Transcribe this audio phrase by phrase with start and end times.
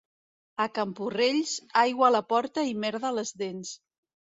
[0.65, 1.53] A Camporrells,
[1.85, 3.81] aigua a la porta i merda a les dents.